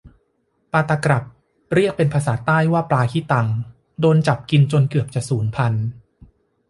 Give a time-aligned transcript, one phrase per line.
[0.71, 1.23] ปลาตะกรับ
[1.73, 3.47] เรียกเป็นภาษาใต้ว่าปลาขี้ตัง
[4.01, 5.85] โดนจับกินจนเกือบสูญพันธุ์